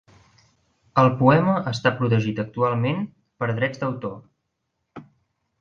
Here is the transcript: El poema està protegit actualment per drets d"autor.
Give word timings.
El 1.01 1.09
poema 1.19 1.57
està 1.73 1.93
protegit 2.01 2.41
actualment 2.45 3.05
per 3.43 3.51
drets 3.61 3.83
d"autor. 3.85 5.07